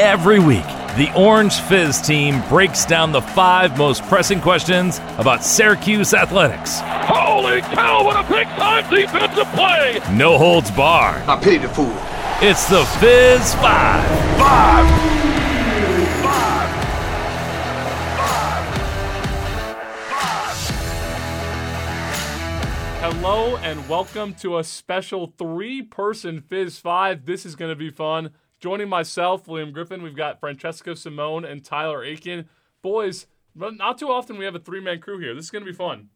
[0.00, 0.64] Every week,
[0.96, 6.78] the Orange Fizz team breaks down the five most pressing questions about Syracuse athletics.
[6.84, 10.00] Holy cow, what a big time defensive play!
[10.16, 11.22] No holds barred.
[11.28, 11.92] I pity the fool.
[12.40, 14.38] It's the Fizz Five.
[14.38, 14.86] Five!
[23.00, 27.26] Hello and welcome to a special three-person Fizz Five.
[27.26, 28.30] This is going to be fun.
[28.60, 32.48] Joining myself, William Griffin, we've got Francesco Simone and Tyler Aitken.
[32.82, 35.32] Boys, not too often we have a three-man crew here.
[35.32, 36.08] This is going to be fun.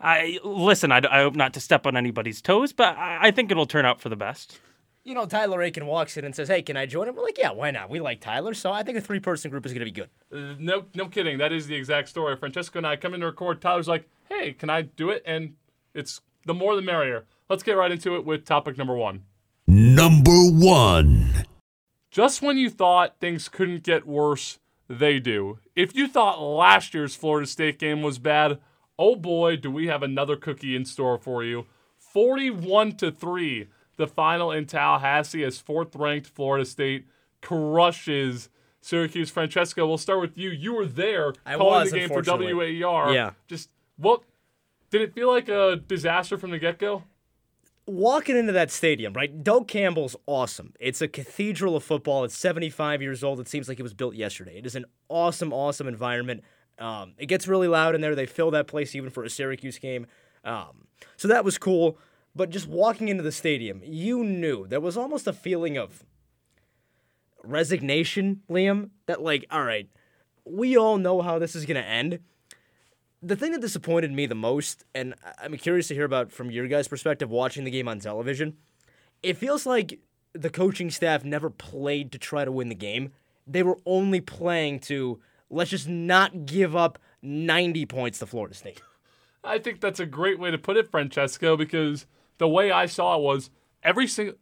[0.00, 0.90] I listen.
[0.90, 3.86] I, I hope not to step on anybody's toes, but I, I think it'll turn
[3.86, 4.60] out for the best.
[5.04, 7.38] You know, Tyler Aitken walks in and says, "Hey, can I join him?" We're like,
[7.38, 7.88] "Yeah, why not?
[7.88, 10.56] We like Tyler, so I think a three-person group is going to be good." Uh,
[10.58, 11.38] no, no kidding.
[11.38, 12.36] That is the exact story.
[12.36, 13.62] Francesco and I come in to record.
[13.62, 15.54] Tyler's like, "Hey, can I do it?" And
[15.94, 17.24] it's the more the merrier.
[17.48, 19.22] Let's get right into it with topic number one.
[19.66, 21.46] Number one.
[22.16, 25.58] Just when you thought things couldn't get worse, they do.
[25.74, 28.58] If you thought last year's Florida State game was bad,
[28.98, 31.66] oh boy, do we have another cookie in store for you.
[31.98, 37.06] 41 to 3, the final in Tallahassee as fourth-ranked Florida State
[37.42, 38.48] crushes
[38.80, 39.28] Syracuse.
[39.28, 40.48] Francesco, we'll start with you.
[40.48, 42.22] You were there I calling was, the game for.
[42.22, 43.12] WAER.
[43.12, 43.32] Yeah.
[43.46, 44.22] Just what
[44.88, 47.02] did it feel like a disaster from the get-go?
[47.86, 49.44] Walking into that stadium, right?
[49.44, 50.72] Doak Campbell's awesome.
[50.80, 52.24] It's a cathedral of football.
[52.24, 53.38] It's 75 years old.
[53.38, 54.58] It seems like it was built yesterday.
[54.58, 56.42] It is an awesome, awesome environment.
[56.78, 58.16] Um, it gets really loud in there.
[58.16, 60.06] They fill that place even for a Syracuse game.
[60.44, 61.98] Um, so that was cool.
[62.34, 66.04] But just walking into the stadium, you knew there was almost a feeling of
[67.42, 68.90] resignation, Liam.
[69.06, 69.88] That, like, all right,
[70.44, 72.18] we all know how this is going to end.
[73.26, 76.68] The thing that disappointed me the most, and I'm curious to hear about from your
[76.68, 78.56] guys' perspective watching the game on television,
[79.20, 79.98] it feels like
[80.32, 83.10] the coaching staff never played to try to win the game.
[83.44, 85.18] They were only playing to
[85.50, 88.80] let's just not give up 90 points to Florida State.
[89.44, 92.06] I think that's a great way to put it, Francesco, because
[92.38, 93.50] the way I saw it was
[93.82, 94.36] every single.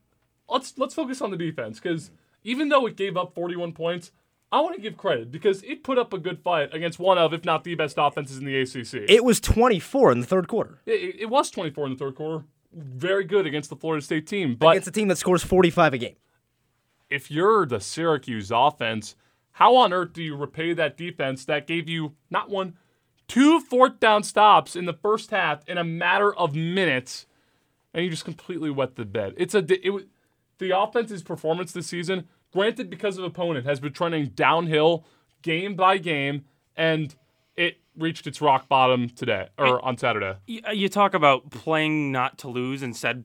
[0.46, 2.10] Let's let's focus on the defense because
[2.42, 4.12] even though it gave up 41 points,
[4.54, 7.34] I want to give credit because it put up a good fight against one of,
[7.34, 9.10] if not the best offenses in the ACC.
[9.10, 12.44] It was 24 in the third quarter It, it was 24 in the third quarter.
[12.72, 15.98] Very good against the Florida State team, but against a team that scores 45 a
[15.98, 16.16] game.
[17.10, 19.16] if you're the Syracuse offense,
[19.52, 22.76] how on earth do you repay that defense that gave you not one,
[23.26, 27.26] two fourth down stops in the first half in a matter of minutes,
[27.92, 29.34] and you just completely wet the bed?
[29.36, 30.06] It's a it,
[30.58, 35.04] the offense's performance this season, granted because of opponent, has been trending downhill
[35.42, 36.44] game by game,
[36.76, 37.14] and
[37.56, 40.36] it reached its rock bottom today or on Saturday.
[40.46, 43.24] You, you talk about playing not to lose instead.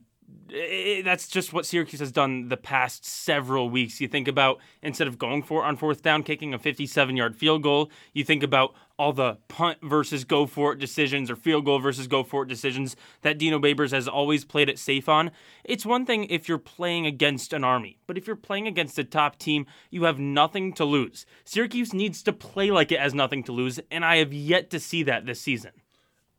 [0.54, 4.00] eh, That's just what Syracuse has done the past several weeks.
[4.00, 7.62] You think about instead of going for on fourth down, kicking a 57 yard field
[7.62, 11.78] goal, you think about all the punt versus go for it decisions or field goal
[11.78, 15.30] versus go for it decisions that Dino Babers has always played it safe on.
[15.64, 19.04] It's one thing if you're playing against an Army, but if you're playing against a
[19.04, 21.24] top team, you have nothing to lose.
[21.44, 24.78] Syracuse needs to play like it has nothing to lose, and I have yet to
[24.78, 25.72] see that this season.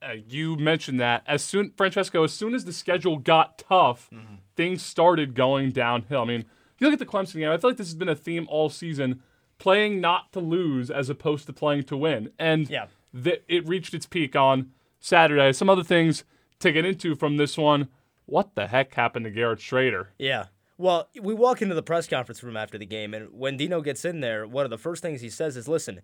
[0.02, 4.10] uh, you mentioned that as soon Francesco, as soon as the schedule got tough,
[4.56, 6.22] things started going downhill.
[6.22, 8.10] I mean, if you look at the Clemson game, I feel like this has been
[8.10, 9.22] a theme all season:
[9.62, 12.32] playing not to lose as opposed to playing to win.
[12.40, 12.88] And Yeah.
[13.24, 15.54] th- it reached its peak on Saturday.
[15.54, 16.24] Some other things
[16.60, 17.88] to get into from this one.
[18.26, 20.08] What the heck happened to Garrett Shrader?
[20.18, 20.48] Yeah.
[20.80, 24.04] Well, we walk into the press conference room after the game, and when Dino gets
[24.04, 26.02] in there, one of the first things he says is, "Listen,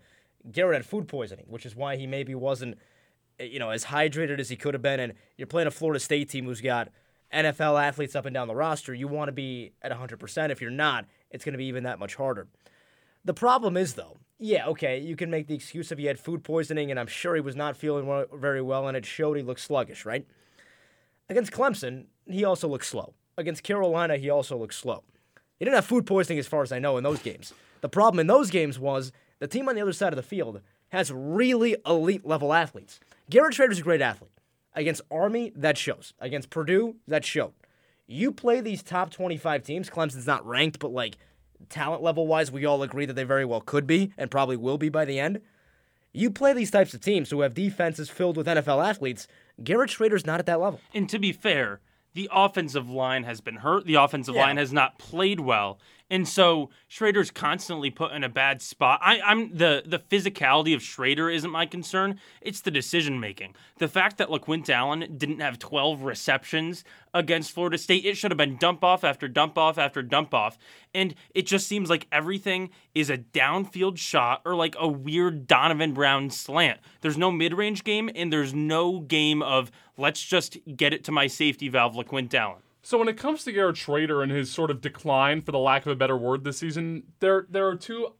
[0.51, 2.77] Garrett had food poisoning, which is why he maybe wasn't,
[3.39, 5.99] eh, you know, as hydrated as he could have been." And you're playing a Florida
[5.99, 6.89] State team who's got
[7.33, 8.93] NFL athletes up and down the roster.
[8.93, 10.51] You want to be at 100%.
[10.51, 12.47] If you're not, it's going to be even that much harder.
[13.27, 16.45] The problem is, though, yeah, okay, you can make the excuse if he had food
[16.45, 19.59] poisoning, and I'm sure he was not feeling very well, and it showed he looked
[19.59, 20.25] sluggish, right?
[21.27, 23.15] Against Clemson, he also looked slow.
[23.37, 25.03] Against Carolina, he also looked slow.
[25.59, 27.53] He didn't have food poisoning, as far as I know, in those games.
[27.81, 30.61] The problem in those games was the team on the other side of the field
[30.93, 33.01] has really elite level athletes.
[33.29, 34.31] Garrett Shrader's a great athlete.
[34.73, 36.13] Against Army, that shows.
[36.19, 37.51] Against Purdue, that showed.
[38.05, 41.17] You play these top 25 teams, Clemson's not ranked, but like
[41.69, 44.77] talent level wise, we all agree that they very well could be and probably will
[44.77, 45.41] be by the end.
[46.13, 49.27] You play these types of teams who have defenses filled with NFL athletes,
[49.63, 50.79] Garrett Shrader's not at that level.
[50.93, 51.79] And to be fair,
[52.13, 53.85] the offensive line has been hurt.
[53.85, 54.41] The offensive Yeah.
[54.45, 55.77] line has not played well.
[56.09, 59.01] And so Shrader's constantly put in a bad spot.
[59.03, 62.19] I, I'm the the physicality of Shrader isn't my concern.
[62.41, 63.55] It's the decision making.
[63.79, 68.37] The fact that LeQuint Allen didn't have 12 receptions against Florida State, it should have
[68.37, 70.57] been dump off after dump off after dump off.
[70.93, 75.93] And it just seems like everything is a downfield shot or like a weird Donovan
[75.93, 76.79] Brown slant.
[77.01, 81.11] There's no mid range game and there's no game of let's just get it to
[81.11, 82.61] my safety valve, LeQuint Allen.
[82.87, 85.85] So when it comes to Garrett Shrader and his sort of decline, for the lack
[85.85, 88.13] of a better word, this season, there there are two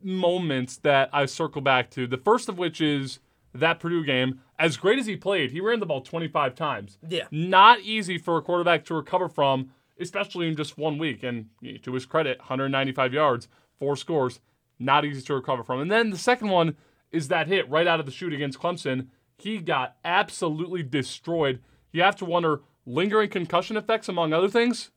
[0.00, 2.06] moments that I circle back to.
[2.06, 3.18] The first of which is
[3.52, 4.38] that Purdue game.
[4.60, 6.98] As great as he played, he ran the ball 25 times.
[7.08, 7.24] Yeah.
[7.32, 11.24] Not easy for a quarterback to recover from, especially in just one week.
[11.24, 11.46] And
[11.82, 13.48] to his credit, 195 yards,
[13.80, 14.38] four scores,
[14.78, 15.80] not easy to recover from.
[15.80, 16.76] And then the second one
[17.10, 19.08] is that hit right out of the chute against Clemson.
[19.36, 21.60] He got absolutely destroyed.
[21.90, 24.90] You have to wonder lingering concussion effects, among other things.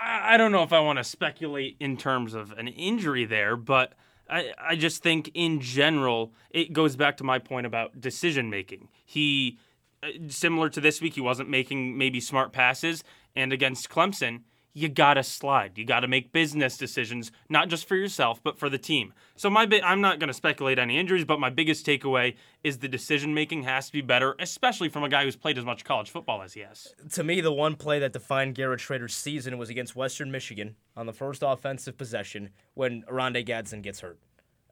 [0.00, 3.94] I don't know if I want to speculate in terms of an injury there, but
[4.30, 8.88] I, I just think in general, it goes back to my point about decision making.
[9.04, 9.58] He,
[10.02, 13.02] uh, similar to this week, he wasn't making maybe smart passes,
[13.34, 14.42] and against Clemson,
[14.78, 15.76] you gotta slide.
[15.76, 19.12] You gotta make business decisions, not just for yourself, but for the team.
[19.36, 23.34] So my, I'm not gonna speculate any injuries, but my biggest takeaway is the decision
[23.34, 26.42] making has to be better, especially from a guy who's played as much college football
[26.42, 26.94] as he has.
[27.12, 31.06] to me, the one play that defined Garrett Shrader's season was against Western Michigan on
[31.06, 34.18] the first offensive possession when Oronde Gadsden gets hurt.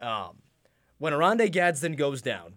[0.00, 0.38] Um,
[0.98, 2.54] when Oronde Gadsden goes down,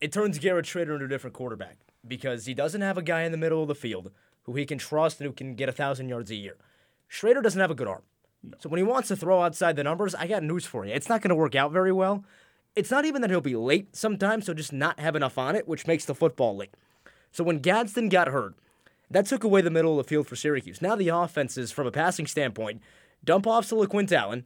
[0.00, 3.32] it turns Garrett Shrader into a different quarterback because he doesn't have a guy in
[3.32, 4.10] the middle of the field
[4.42, 6.56] who he can trust and who can get a thousand yards a year.
[7.10, 8.02] Shrader doesn't have a good arm.
[8.58, 10.92] So when he wants to throw outside the numbers, I got news for you.
[10.94, 12.24] It's not going to work out very well.
[12.74, 15.68] It's not even that he'll be late sometimes, so just not have enough on it,
[15.68, 16.74] which makes the football late.
[17.32, 18.54] So when Gadsden got hurt,
[19.10, 20.80] that took away the middle of the field for Syracuse.
[20.80, 22.80] Now the offense is, from a passing standpoint,
[23.24, 24.44] dump offs to LeQuint Allen,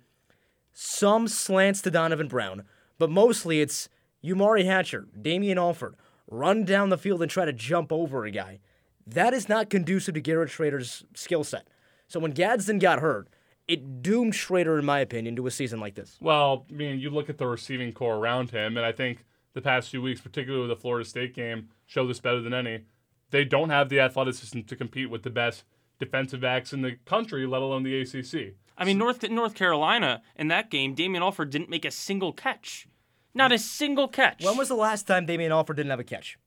[0.72, 2.64] some slants to Donovan Brown,
[2.98, 3.88] but mostly it's
[4.24, 5.94] Umari Hatcher, Damian Alford,
[6.28, 8.58] run down the field and try to jump over a guy.
[9.06, 11.68] That is not conducive to Garrett Shrader's skill set.
[12.08, 13.28] So when Gadsden got hurt,
[13.66, 16.18] it doomed Shrader, in my opinion, to a season like this.
[16.20, 19.24] Well, I mean, you look at the receiving core around him, and I think
[19.54, 22.84] the past few weeks, particularly with the Florida State game, show this better than any.
[23.30, 25.64] They don't have the athleticism to compete with the best
[25.98, 28.54] defensive backs in the country, let alone the ACC.
[28.76, 32.86] I mean, North North Carolina in that game, Damian Alford didn't make a single catch.
[33.32, 34.44] Not a single catch.
[34.44, 36.38] When was the last time Damian Alford didn't have a catch?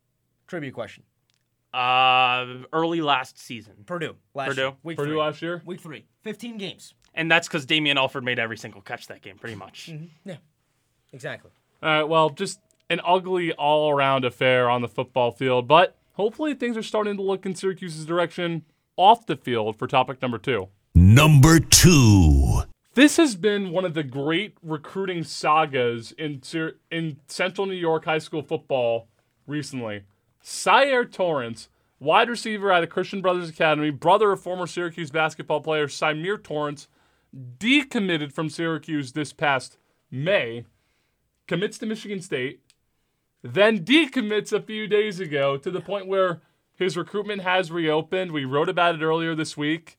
[0.47, 1.03] Trivia question.
[1.77, 4.15] Uh early last season, Purdue.
[4.33, 4.61] Last Purdue.
[4.61, 4.73] Year.
[4.83, 5.19] Week Purdue three.
[5.19, 5.61] last year?
[5.65, 6.05] Week three.
[6.23, 6.93] 15 games.
[7.13, 9.91] and that's because Damian Alford made every single catch that game, pretty much.
[10.25, 10.35] Yeah.
[11.13, 11.51] Exactly.
[11.81, 12.59] All right, well, just
[12.89, 17.21] an ugly all around affair on the football field, but hopefully things are starting to
[17.23, 18.63] look in Syracuse's direction
[18.97, 20.67] off the field for topic number two.
[20.95, 22.63] Number two.
[22.95, 26.41] This has been one of the great recruiting sagas in
[26.89, 29.07] in Central New York high school football
[29.45, 30.01] recently.
[30.47, 31.67] Syair Torrence,
[31.99, 36.87] wide receiver out of Christian Brothers Academy, brother of former Syracuse basketball player Symir Torrence,
[37.35, 39.77] decommitted from Syracuse this past
[40.09, 40.63] May,
[41.47, 42.61] commits to Michigan State,
[43.43, 46.39] then decommits a few days ago to the point where
[46.75, 48.31] his recruitment has reopened.
[48.31, 49.97] We wrote about it earlier this week.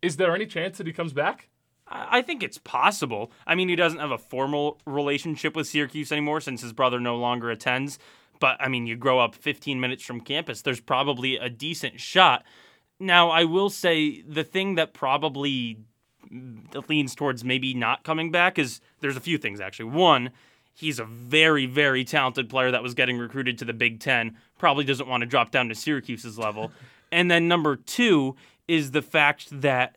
[0.00, 1.50] Is there any chance that he comes back?
[1.86, 3.32] I think it's possible.
[3.46, 7.16] I mean, he doesn't have a formal relationship with Syracuse anymore since his brother no
[7.16, 7.98] longer attends.
[8.40, 12.44] But I mean, you grow up 15 minutes from campus, there's probably a decent shot.
[12.98, 15.78] Now, I will say the thing that probably
[16.88, 19.90] leans towards maybe not coming back is there's a few things actually.
[19.90, 20.30] One,
[20.74, 24.84] he's a very, very talented player that was getting recruited to the Big Ten, probably
[24.84, 26.72] doesn't want to drop down to Syracuse's level.
[27.12, 28.36] and then number two
[28.68, 29.96] is the fact that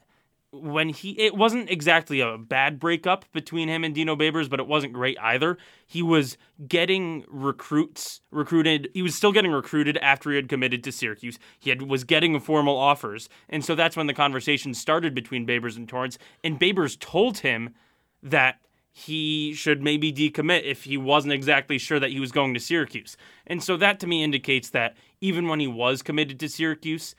[0.53, 4.67] when he it wasn't exactly a bad breakup between him and Dino Babers, but it
[4.67, 5.57] wasn't great either.
[5.86, 8.89] He was getting recruits recruited.
[8.93, 11.39] He was still getting recruited after he had committed to Syracuse.
[11.60, 15.75] He had was getting formal offers, and so that's when the conversation started between Babers
[15.75, 16.19] and Torrence.
[16.43, 17.74] And Babers told him
[18.22, 18.60] that
[18.91, 23.17] he should maybe decommit if he wasn't exactly sure that he was going to Syracuse.
[23.48, 27.15] And so that to me indicates that even when he was committed to Syracuse,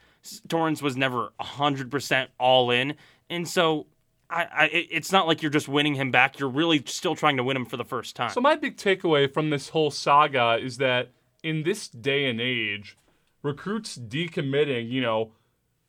[0.48, 2.94] Torrence was never 100% all in.
[3.30, 3.86] And so
[4.30, 6.38] I, I, it's not like you're just winning him back.
[6.38, 8.30] You're really still trying to win him for the first time.
[8.30, 11.10] So my big takeaway from this whole saga is that
[11.42, 12.96] in this day and age,
[13.42, 15.32] recruits decommitting, you know,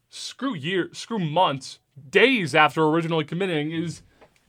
[0.10, 4.02] screw year, screw months, days after originally committing is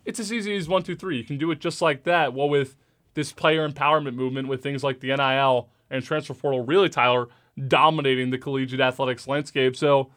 [0.04, 1.16] it's as easy as one, two, three.
[1.16, 2.34] You can do it just like that.
[2.34, 2.76] Well, with
[3.14, 7.28] this player empowerment movement, with things like the NIL and transfer portal, really, Tyler,
[7.66, 9.76] dominating the collegiate athletics landscape.
[9.76, 10.10] So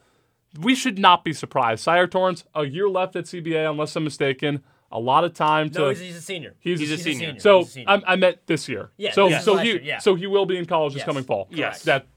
[0.58, 1.86] we should not be surprised.
[1.86, 4.64] Syair Torrence, a year left at CBA, unless I'm mistaken.
[4.92, 5.80] A lot of time to.
[5.80, 6.56] No, he's, he's a senior.
[6.60, 7.40] He's, He's a He's senior.
[7.40, 7.90] So He's a senior.
[7.90, 8.90] I, I meant this year.
[8.98, 10.00] Yeah, So this is so he year, yeah.
[10.00, 11.48] so he will be in college this coming fall.
[11.52, 11.84] Yes.
[11.84, 12.08] That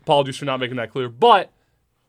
[0.00, 1.08] apologies for not making that clear.
[1.08, 1.52] But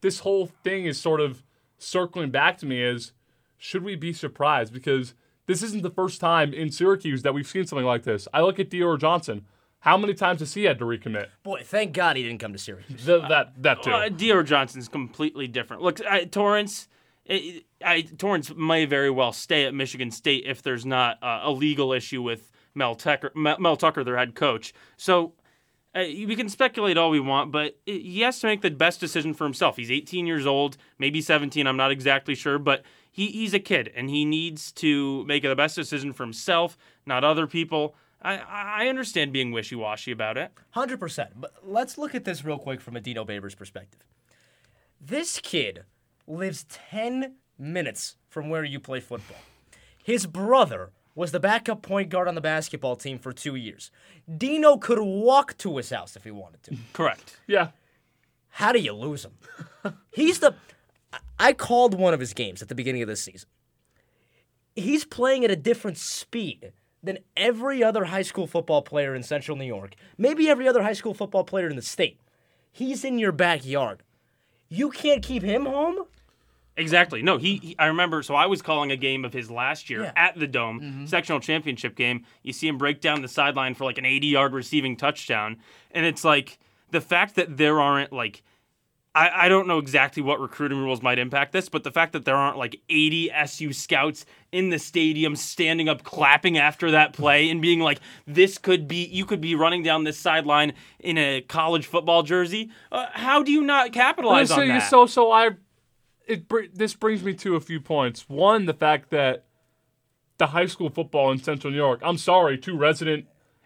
[0.02, 1.44] this whole thing is sort of
[1.78, 3.12] circling back to me is
[3.58, 5.14] should we be surprised because
[5.46, 8.28] this isn't the first time in Syracuse that we've seen something like this.
[8.34, 9.46] I look at Dior Johnson.
[9.86, 11.28] How many times has he had to recommit?
[11.44, 13.06] Boy, thank God he didn't come to Syracuse.
[13.06, 13.92] Th- that that too.
[13.92, 15.84] Uh, Dior Johnson's completely different.
[15.84, 16.88] Look, I, Torrence,
[17.30, 21.52] I, I, Torrence may very well stay at Michigan State if there's not uh, a
[21.52, 24.74] legal issue with Mel Tucker, Mel, Mel Tucker, their head coach.
[24.98, 25.34] So
[25.94, 29.36] uh, we can speculate all we want, but he has to make the best decision
[29.36, 29.78] for himself.
[29.78, 31.68] He's 18 years old, maybe 17.
[31.68, 35.56] I'm not exactly sure, but he, he's a kid and he needs to make the
[35.56, 36.76] best decision for himself,
[37.06, 37.96] not other people.
[38.22, 40.52] I, I understand being wishy washy about it.
[40.72, 41.32] Hundred percent.
[41.36, 44.02] But let's look at this real quick from a Dino Babers perspective.
[45.00, 45.84] This kid
[46.28, 49.38] lives ten minutes from where you play football.
[50.02, 53.90] His brother was the backup point guard on the basketball team for two years.
[54.38, 56.78] Dino could walk to his house if he wanted to.
[56.94, 57.38] Correct.
[57.48, 57.70] yeah.
[58.50, 59.34] How do you lose him?
[60.12, 60.56] He's the.
[61.38, 63.50] I called one of his games at the beginning of this season.
[64.76, 66.72] He's playing at a different speed
[67.06, 70.94] than every other high school football player in Central New York, maybe every other high
[70.94, 72.20] school football player in the state.
[72.72, 74.04] He's in your backyard.
[74.68, 76.06] You can't keep him home?
[76.78, 77.22] Exactly.
[77.22, 78.22] No, he, he- I remember.
[78.22, 80.12] So I was calling a game of his last year Yeah.
[80.18, 81.06] at the Dome, mm-hmm.
[81.06, 82.26] sectional championship game.
[82.44, 85.58] You see him break down the sideline for like an 80-yard receiving touchdown,
[85.92, 86.60] and it's like
[86.92, 88.44] the fact that there aren't like.
[89.16, 92.26] I, I don't know exactly what recruiting rules might impact this, but the fact that
[92.26, 97.50] there aren't like 80 SU scouts in the stadium standing up, clapping after that play,
[97.50, 101.42] and being like, "This could be, you could be running down this sideline in a
[101.42, 104.90] college football jersey." Uh, how do you not capitalize on that?
[104.90, 105.52] so so I
[106.28, 106.46] it
[106.76, 108.28] this brings me to a few points.
[108.28, 109.46] One, the fact that
[110.38, 112.02] the high school football in Central New York.
[112.04, 113.26] I'm sorry, two resident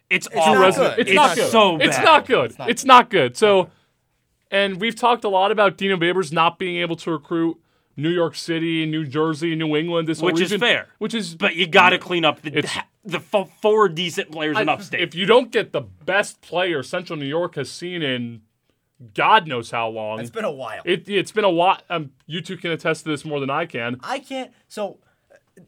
[0.10, 0.84] It's not awful.
[0.84, 1.00] good.
[1.00, 1.51] It's, It's not not good.
[1.51, 2.06] so It's bad.
[2.06, 2.56] not good.
[2.68, 3.38] It's not, good.
[3.38, 3.70] So,
[4.51, 7.58] and we've talked a lot about Dino Babers not being able to recruit
[7.96, 10.08] New York City, New Jersey, New England.
[10.08, 10.88] This whole Which is fair.
[11.00, 12.68] Which is But you got to clean up the
[13.06, 15.01] the fo- four decent players in upstate.
[15.01, 18.41] if you don't get the best player Central New York has seen in
[19.13, 20.20] God knows how long.
[20.20, 20.82] It's been a while.
[20.84, 21.84] it, it's been a lot.
[21.89, 23.98] Um, you two can attest to this more than I can.
[24.03, 24.51] I can't.
[24.68, 25.00] So,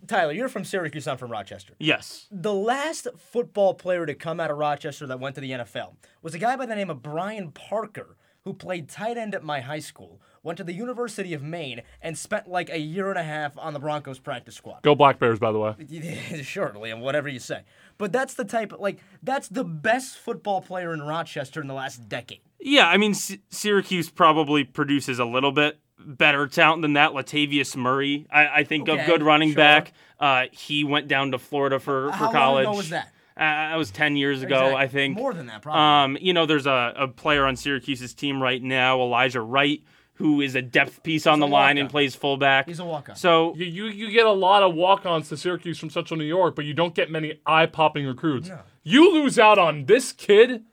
[0.06, 1.08] Tyler, you're from Syracuse.
[1.08, 1.74] I'm from Rochester.
[1.80, 2.28] yes.
[2.30, 6.34] The last football player to come out of Rochester that went to the NFL was
[6.34, 9.80] a guy by the name of Brian Parker, who played tight end at my high
[9.80, 13.58] school, went to the University of Maine, and spent like a year and a half
[13.58, 14.82] on the Broncos practice squad.
[14.82, 15.76] Go Black Bears, by the way.
[16.44, 17.62] sure, Liam, whatever you say.
[17.98, 22.10] But that's the type, like, that's the best football player in Rochester in the last
[22.10, 22.42] decade.
[22.60, 27.12] Yeah, I mean, S- Syracuse probably produces a little bit better talent than that.
[27.12, 29.58] Latavius Murray, I, I think, Okay, of good running sure.
[29.58, 29.94] back.
[30.20, 32.66] Uh, he went down to Florida for, for How long college.
[32.68, 33.14] ago was that?
[33.38, 34.76] Uh, that was 10 years ago, Exactly.
[34.84, 35.18] I think.
[35.18, 35.82] More than that, probably.
[36.16, 39.82] Um, you know, there's a, a player on Syracuse's team right now, Elijah Wright,
[40.16, 41.92] who is a depth piece on He's a the line and walk-on.
[41.92, 42.68] plays fullback.
[42.68, 43.16] He's a walk-on.
[43.16, 46.56] So You, you you get a lot of walk-ons to Syracuse from Central New York,
[46.56, 48.52] but you don't get many eye-popping recruits.
[48.84, 50.64] You lose out on this kid.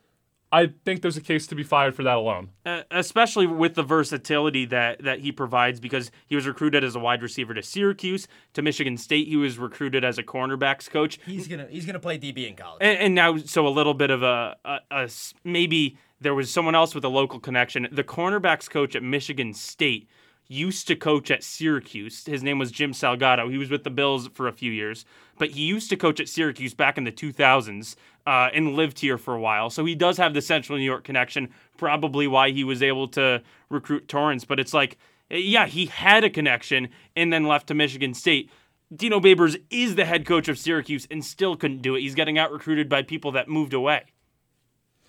[0.51, 2.51] I think there's a case to be fired for that alone.
[2.65, 6.99] uh, especially with the versatility that that he provides because he was recruited as a
[6.99, 9.29] wide receiver to Syracuse to Michigan State.
[9.29, 11.19] He was recruited as a cornerbacks coach.
[11.27, 12.79] He's gonna he's gonna play DB in college.
[12.81, 14.57] and, and now so a little bit of a
[14.91, 15.11] a
[15.45, 17.87] maybe there was someone else with a local connection.
[17.93, 20.09] The cornerbacks coach at Michigan State
[20.49, 22.25] used to coach at Syracuse.
[22.25, 23.51] His name was Jim Salgado.
[23.51, 25.05] He was with the Bills for a few years
[25.39, 27.95] but he used to coach at Syracuse back in the 2000s
[28.27, 31.05] uh, and lived here for a while so he does have the Central New York
[31.05, 34.99] connection probably why he was able to recruit Torrence but it's like
[35.31, 38.51] yeah he had a connection and then left to Michigan State
[38.95, 42.01] Dino Babers is the head coach of Syracuse and still couldn't do it.
[42.01, 44.05] He's getting out recruited by people that moved away.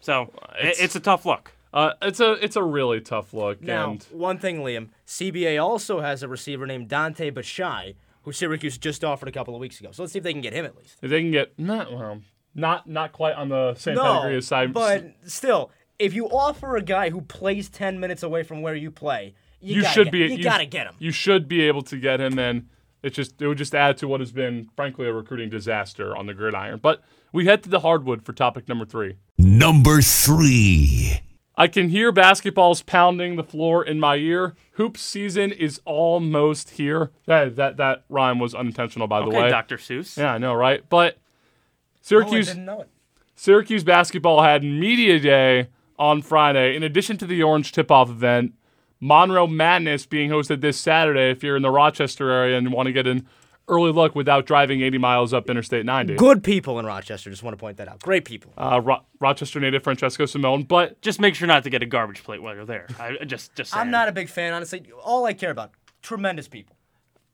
[0.02, 0.24] So
[0.60, 1.54] It's- it's, it's a tough look.
[1.72, 6.02] Uh, it's a it's a really tough look, Now, and one thing, Liam, CBA also
[6.02, 7.94] has a receiver named Dante Bashai,
[8.24, 9.90] who Syracuse just offered a couple of weeks ago.
[9.92, 10.98] So let's see if they can get him at least.
[11.02, 12.22] if they can get not well,
[12.56, 16.76] not not quite on the same No, pedigree as Cy- but still, if you offer
[16.76, 20.12] a guy who plays ten minutes away from where you play, you, you should get,
[20.12, 20.96] be You, gotta get him.
[21.00, 22.34] You should be able to get him.
[22.34, 22.70] Then
[23.04, 26.26] it just it would just add to what has been frankly a recruiting disaster on
[26.26, 26.80] the gridiron.
[26.82, 29.18] But we head to the hardwood for topic number three.
[29.38, 31.22] Number three.
[31.60, 34.56] I can hear basketballs pounding the floor in my ear.
[34.74, 37.12] Hoop season is almost here.
[37.26, 39.50] That that that rhyme was unintentional, by the Okay, way.
[39.50, 39.76] Dr.
[39.76, 40.18] Seuss.
[40.18, 40.88] Yeah, I know, right?
[40.90, 42.90] But oh, I Syracuse didn't know it.
[43.36, 46.78] Syracuse basketball had media day on Friday.
[46.78, 48.54] In addition to the Orange tip-off event,
[49.02, 52.94] Monroe Madness being hosted this Saturday if you're in the Rochester area and want to
[52.94, 53.28] get an
[53.70, 56.16] early luck without driving 80 miles up Interstate 90.
[56.16, 57.30] Good people in Rochester.
[57.30, 58.02] Just want to point that out.
[58.02, 58.52] Great people.
[58.58, 62.24] Uh, Ro- Rochester native Francesco Simone, but Just make sure not to get a garbage
[62.24, 62.88] plate while you're there.
[63.00, 63.76] I I just, just.
[63.76, 64.84] I'm not a big fan, honestly.
[65.04, 65.72] All I care about,
[66.02, 66.76] tremendous people.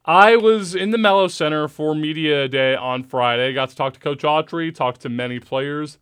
[0.07, 3.51] I was in the Melo Center for Media Day on Friday.
[3.53, 5.97] Got to talk to Coach Autry, talked to many players.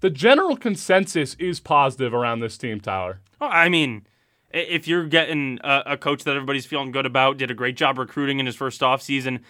[0.00, 3.20] The general consensus is positive around this team, Tyler.
[3.40, 4.13] Well, I mean, i-
[4.54, 7.98] if you're getting a, a coach that everybody's feeling good about, did a great job
[7.98, 9.40] recruiting in his first offseason,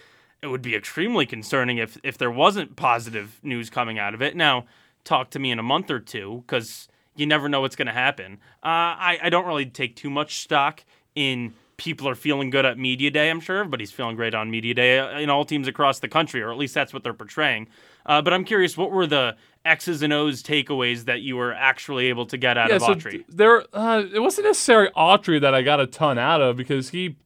[0.42, 4.34] it would be extremely concerning if, if there wasn't positive news coming out of it.
[4.34, 4.64] Now,
[5.04, 7.92] talk to me in a month or two because you never know what's going to
[7.92, 8.34] happen.
[8.62, 10.82] Uh, I, I don't really take too much stock
[11.14, 13.30] in people are feeling good at Media Day.
[13.30, 16.42] I'm sure everybody's feeling great on Media Day uh, in all teams across the country,
[16.42, 17.68] or at least that's what they're portraying.
[18.06, 22.06] Uh, but I'm curious, what were the X's and O's takeaways that you were actually
[22.06, 23.24] able to get out Yeah, of so Autry?
[23.28, 27.16] there, uh, it wasn't necessarily Autry that I got a ton out of because he,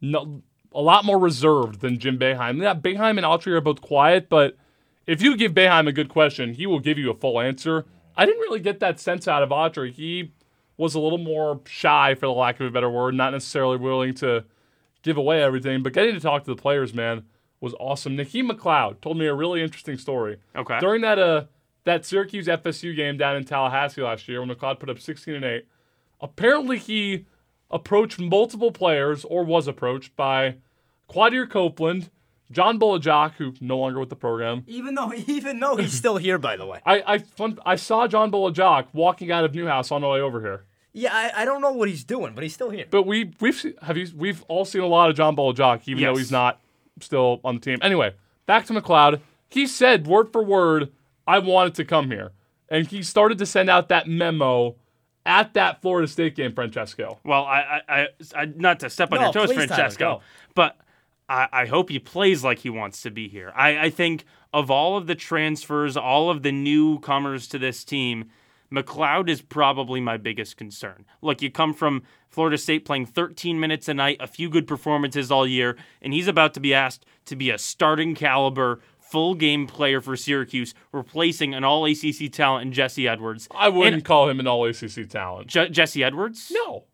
[0.00, 2.62] no, a lot more reserved than Jim Boeheim.
[2.62, 4.56] Yeah, Boeheim and Autry are both quiet, but
[5.06, 7.84] if you give Boeheim a good question, he will give you a full answer.
[8.16, 9.92] I didn't really get that sense out of Autry.
[9.92, 10.32] He
[10.76, 14.14] was a little more shy, for the lack of a better word, not necessarily willing
[14.14, 14.44] to
[15.02, 17.24] give away everything, but getting to talk to the players, man,
[17.60, 18.16] was awesome.
[18.16, 20.38] Naheem McLeod told me a really interesting story.
[20.54, 20.78] Okay.
[20.80, 21.44] During that uh
[21.84, 25.44] that Syracuse FSU game down in Tallahassee last year when McLeod put up 16 and
[25.44, 25.66] 8,
[26.20, 27.26] apparently he
[27.70, 30.56] approached multiple players or was approached by
[31.08, 32.10] Quadir Copeland,
[32.50, 34.64] John Bol Ajak, who no longer with the program.
[34.66, 36.80] Even though, even though he's still here, by the way.
[36.84, 40.20] I I, fun, I saw John Bol Ajak walking out of Newhouse on the way
[40.20, 40.64] over here.
[40.92, 42.86] Yeah, I, I don't know what he's doing, but he's still here.
[42.90, 46.02] But we we've have you we've all seen a lot of John Bol Ajak, even
[46.02, 46.60] though he's not
[47.00, 47.78] still on the team.
[47.82, 48.14] Anyway,
[48.46, 49.20] back to McLeod.
[49.48, 50.92] He said word for word,
[51.26, 52.32] "I wanted to come here,"
[52.68, 54.76] and he started to send out that memo
[55.24, 57.18] at that Florida State game, Francesco.
[57.24, 60.22] Well, I, I, I, I not to step on No, your toes, please, Francesco, go.
[60.54, 60.76] but
[61.28, 63.52] I, I hope he plays like he wants to be here.
[63.56, 68.30] I, I think of all of the transfers, all of the newcomers to this team,
[68.72, 71.04] McLeod is probably my biggest concern.
[71.22, 75.30] Look, you come from Florida State playing 13 minutes a night, a few good performances
[75.30, 78.80] all year, and he's about to be asked to be a starting caliber.
[78.98, 83.46] Full game player for Syracuse, replacing an all ACC talent in Jesse Edwards.
[83.54, 85.46] I wouldn't And- call him an All ACC talent.
[85.46, 86.50] Je- Jesse Edwards?
[86.52, 86.86] No,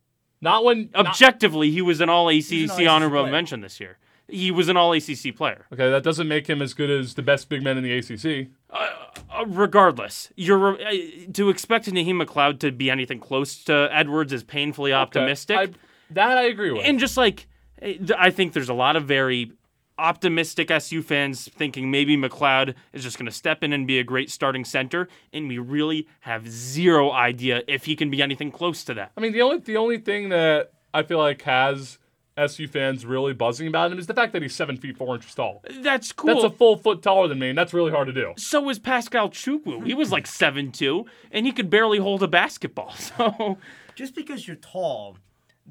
[0.43, 0.91] not when.
[0.95, 3.33] not- Objectively, he was an all ACC all-ACC honorable player.
[3.33, 3.97] mention this year.
[4.33, 5.67] He was an all ACC player.
[5.73, 8.49] okay, that doesn't make him as good as the best big men in the ACC.
[8.71, 10.95] Uh, regardless, you're uh,
[11.33, 15.57] to expect Naheem McLeod to be anything close to Edwards is painfully Okay, optimistic.
[15.59, 15.69] I,
[16.11, 16.85] that I agree with.
[16.85, 17.47] and just like
[17.81, 19.53] eh, I think there's a lot of very
[19.99, 24.05] optimistic SU fans thinking maybe McLeod is just going to step in and be a
[24.05, 28.83] great starting center, and we really have zero idea if he can be anything close
[28.85, 29.13] to that.
[29.17, 31.99] I mean, the only the only thing that I feel like has
[32.37, 35.35] SU fans really buzzing about him is the fact that he's seven feet four inches
[35.35, 35.63] tall.
[35.81, 36.29] That's cool.
[36.35, 38.33] That's a full foot taller than me, and that's really hard to do.
[38.39, 39.87] so was Pascal Chukwu.
[39.87, 42.93] He was like seven two, and he could barely hold a basketball.
[42.97, 43.59] So
[43.95, 45.19] Just because you're tall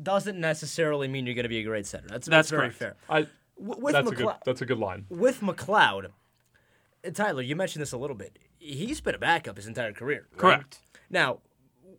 [0.02, 2.08] doesn't necessarily mean you're going to be a great center.
[2.08, 2.76] That's, That's very correct.
[2.78, 2.95] fair.
[3.10, 3.28] I
[3.60, 5.06] W- with that's a good that's a good line.
[5.10, 6.08] with McLeod,
[7.13, 8.38] Tyler, you mentioned this a little bit.
[8.60, 10.28] He's been a backup his entire career.
[10.34, 10.39] right?
[10.39, 10.80] correct.
[11.10, 11.39] Now,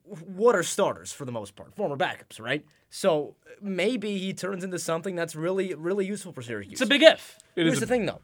[0.04, 1.74] what are starters for the most part?
[1.74, 2.64] Former backups, right?
[2.94, 6.72] So maybe he turns into something that's really, really useful for Syracuse.
[6.72, 7.38] It's a big if.
[7.56, 8.20] It Here's the a, thing, though.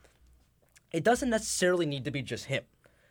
[0.93, 2.65] It doesn't necessarily need to be just him,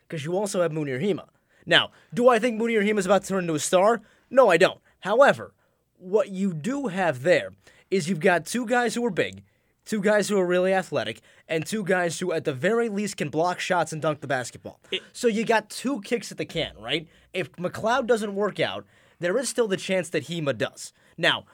[0.07, 1.29] because you also have Mounir Hima.
[1.65, 4.03] Now, do I think Mounir Hima is about to turn into a star?
[4.29, 4.79] No, I don't.
[4.99, 5.55] However,
[5.97, 7.53] what you do have there
[7.89, 9.41] is you've got two guys who are big,
[9.83, 13.29] two guys who are really athletic, and two guys who, at the very least, can
[13.29, 14.79] block shots and dunk the basketball.
[15.11, 17.07] so you got two kicks at the can, right?
[17.33, 18.85] If McLeod doesn't work out,
[19.19, 20.93] there is still the chance that Hima does.
[21.17, 21.45] Now,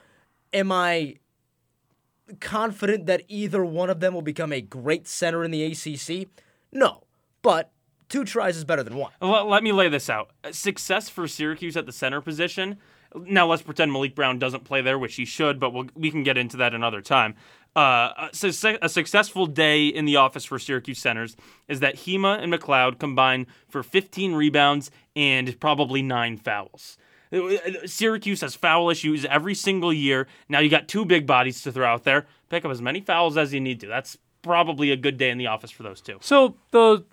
[0.52, 1.16] am I
[2.40, 6.28] confident that either one of them will become a great center in the ACC?
[6.72, 7.04] No,
[7.42, 7.70] but
[8.08, 9.12] two tries is better than one.
[9.20, 10.30] Let, me lay this out.
[10.50, 12.78] Success for Syracuse at the center position.
[13.14, 16.24] Now let's pretend Maliq Brown doesn't play there, which he should, but we'll, we can
[16.24, 17.36] get into that another time.
[17.76, 21.36] Uh, a, a successful day in the office for Syracuse centers
[21.68, 26.96] is that Hima and McLeod combine for 15 rebounds and probably nine fouls.
[27.86, 30.26] Syracuse has foul issues every single year.
[30.48, 32.26] Now you got two big bodies to throw out there.
[32.50, 33.86] Pick up as many fouls as you need to.
[33.86, 36.18] That's probably a good day in the office for those two.
[36.20, 37.04] So the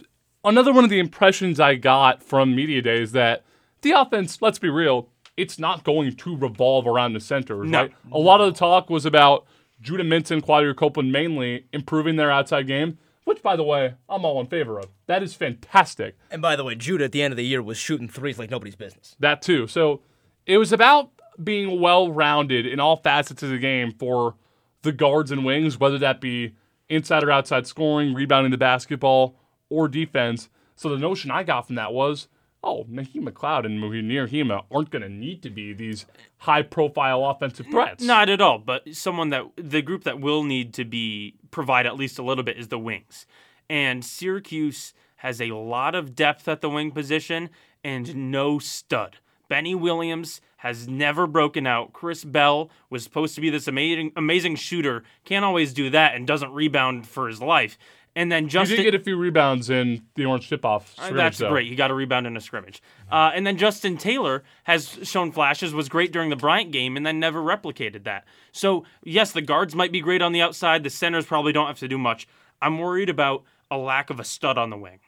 [0.44, 3.44] another one of the impressions I got from media day is that
[3.82, 7.84] the offense, let's be real, it's not going to revolve around the centers, No.
[7.84, 7.94] right?
[8.12, 9.46] A lot of the talk was about
[9.82, 14.40] Judah Mintz, Quadir Copeland mainly improving their outside game, which by the way, I'm all
[14.42, 14.88] in favor of.
[15.08, 16.16] That is fantastic.
[16.30, 18.52] And by the way, Judah at the end of the year was shooting threes like
[18.52, 19.16] nobody's business.
[19.20, 19.66] That too.
[19.68, 20.02] So
[20.46, 24.36] it was about being well rounded in all facets of the game for
[24.82, 26.56] the guards and wings, whether that be
[26.90, 29.36] inside or outside scoring, rebounding the basketball,
[29.70, 30.50] or defense.
[30.76, 32.28] So the notion I got from that was,
[32.64, 36.06] oh, Naheem McLeod and Muhir Hima aren't going to need to be these
[36.38, 38.04] high profile offensive threats.
[38.04, 41.96] Not at all, but someone that the group that will need to be provide at
[41.96, 43.26] least a little bit is the wings.
[43.70, 47.50] And Syracuse has a lot of depth at the wing position
[47.84, 49.18] and no stud.
[49.52, 51.92] Benny Williams has never broken out.
[51.92, 56.26] Chris Bell was supposed to be this amazing amazing shooter, can't always do that and
[56.26, 57.78] doesn't rebound for his life.
[58.16, 60.96] And then He Justin did get a few rebounds in the orange tip off.
[60.98, 61.68] uh, That's great.
[61.68, 62.82] He got a rebound in a scrimmage.
[63.12, 67.06] Uh, and then Justin Taylor has shown flashes, was great during the Bryant game, and
[67.06, 68.24] then never replicated that.
[68.54, 70.84] So, yes, the guards might be great on the outside.
[70.84, 72.26] The centers probably don't have to do much.
[72.62, 75.00] I'm worried about a lack of a stud on the wing.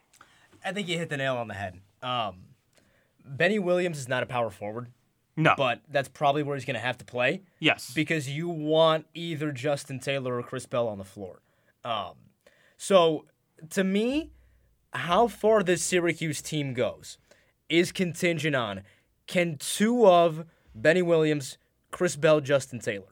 [0.62, 1.80] I think you hit the nail on the head.
[2.02, 2.36] Um,
[3.24, 4.88] Benny Williams is not a power forward,
[5.36, 5.54] No.
[5.56, 7.92] but that's probably where he's going to have to play yes.
[7.94, 11.40] because you want either Justin Taylor or Chris Bell on the floor.
[11.84, 12.14] Um,
[12.76, 13.24] so
[13.70, 14.30] to me,
[14.92, 17.18] how far this Syracuse team goes
[17.68, 18.82] is contingent on
[19.26, 21.56] can two of Benny Williams,
[21.90, 23.06] Chris Bell, Justin Taylor.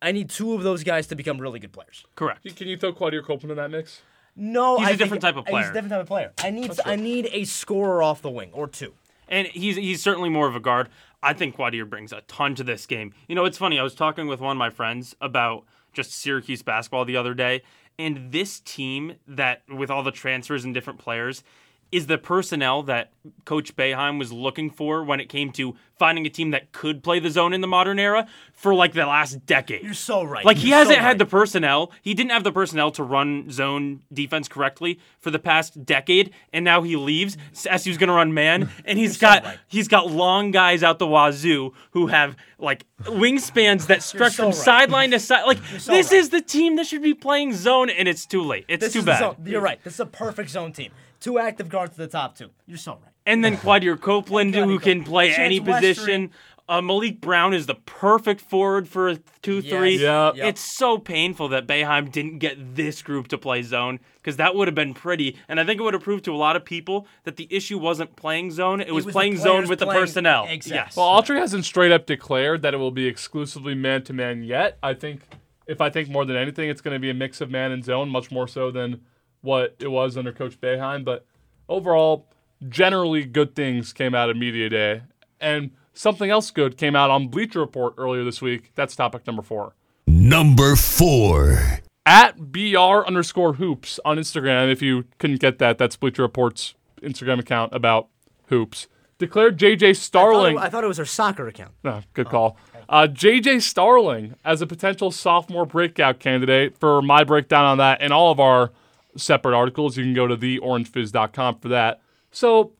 [0.00, 2.04] I need two of those guys to become really good players.
[2.14, 2.54] Correct.
[2.56, 4.02] Can you throw Quadir Copeland in that mix?
[4.36, 5.62] No, He's I a think- different type of player.
[5.64, 6.32] He's a different type of player.
[6.38, 8.94] I need I need a scorer off the wing or two.
[9.28, 10.88] And he's he's certainly more of a guard.
[11.22, 13.12] I think Quadir brings a ton to this game.
[13.26, 13.78] You know, it's funny.
[13.78, 17.62] I was talking with one of my friends about just Syracuse basketball the other day,
[17.98, 21.42] and this team that with all the transfers and different players
[21.90, 23.12] is the personnel that
[23.44, 27.18] Coach Boeheim was looking for when it came to finding a team that could play
[27.18, 29.82] the zone in the modern era for like the last decade.
[29.82, 30.44] You're so right.
[30.44, 31.18] Like he You're hasn't so had right.
[31.18, 31.90] the personnel.
[32.02, 36.64] He didn't have the personnel to run zone defense correctly for the past decade, and
[36.64, 37.36] now he leaves.
[37.52, 39.58] SU's going to run man, and he's got right.
[39.66, 44.46] he's got long guys out the wazoo who have like wingspans that stretch so from
[44.46, 44.54] right.
[44.54, 45.38] sideline to side.
[45.48, 48.66] Like so this is the team that should be playing zone, and it's too late.
[48.68, 49.36] It's This too bad.
[49.44, 49.82] You're right.
[49.82, 50.90] This is a perfect zone team.
[51.20, 52.50] Two active guards to the top two.
[52.66, 53.12] You're so right.
[53.26, 55.74] And then Quadir Copeland, Quadir who can play Chance any Westry.
[55.74, 56.30] position.
[56.68, 59.92] Uh, Maliq Brown is the perfect forward for a two-three.
[59.92, 60.00] Yes.
[60.02, 60.32] Yeah.
[60.34, 60.46] Yep.
[60.46, 64.68] It's so painful that Boeheim didn't get this group to play zone because that would
[64.68, 67.06] have been pretty, and I think it would have proved to a lot of people
[67.24, 70.44] that the issue wasn't playing zone; it was, was playing zone players with the personnel.
[70.46, 70.76] Exactly.
[70.76, 70.96] Yes.
[70.96, 74.76] Well, Autry hasn't straight up declared that it will be exclusively man to man yet.
[74.82, 75.22] I think,
[75.66, 77.82] if I think more than anything, it's going to be a mix of man and
[77.82, 79.00] zone, much more so than
[79.40, 81.04] what it was under Coach Boeheim.
[81.04, 81.26] But
[81.68, 82.26] overall,
[82.68, 85.02] generally good things came out of Media Day.
[85.40, 88.72] And something else good came out on Bleacher Report earlier this week.
[88.74, 89.74] That's topic number four.
[90.06, 91.80] Number four.
[92.06, 97.38] At BR underscore hoops on Instagram, if you couldn't get that, that's Bleacher Report's Instagram
[97.38, 98.08] account about
[98.46, 98.88] hoops.
[99.18, 100.58] Declared JJ Starling.
[100.58, 101.72] I thought it was her soccer account.
[101.82, 102.56] No, good call.
[102.88, 108.12] Uh, JJ Starling as a potential sophomore breakout candidate for my breakdown on that and
[108.12, 108.70] all of our
[109.18, 109.96] separate articles.
[109.96, 112.00] You can go to theorangefizz.com for that.
[112.30, 112.72] So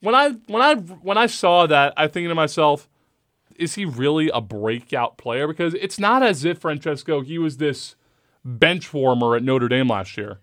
[0.00, 2.88] when I when I when I saw that, I thinking to myself,
[3.56, 5.46] is he really a breakout player?
[5.46, 7.96] Because it's not as if Francesco he was this
[8.44, 10.40] bench warmer at Notre Dame last year.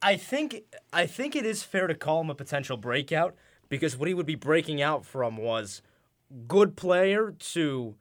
[0.00, 3.34] I think I think it is fair to call him a potential breakout
[3.68, 5.82] because what he would be breaking out from was
[6.46, 7.94] good player to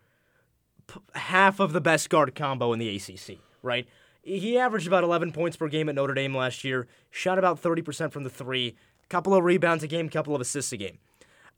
[0.88, 3.88] p- half of the best guard combo in the ACC, right?
[4.28, 8.12] He averaged about 11 points per game at Notre Dame last year, shot about 30%
[8.12, 8.76] from the 3,
[9.08, 10.98] couple of rebounds a game, couple of assists a game.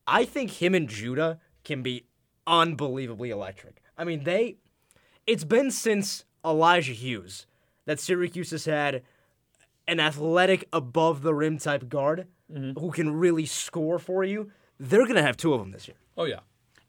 [0.06, 2.06] I think him and Judah can be
[2.46, 3.82] unbelievably electric.
[3.98, 4.58] I mean, they
[5.26, 7.48] it's been since Elijah Hughes
[7.86, 9.04] that Syracuse has had
[9.88, 12.80] an athletic above the rim type guard mm-hmm.
[12.80, 14.52] who can really score for you.
[14.80, 15.98] They're going to have two of them this year.
[16.18, 16.40] Oh yeah.